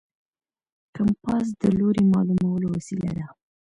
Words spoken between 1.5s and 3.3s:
د لوري معلومولو وسیله ده.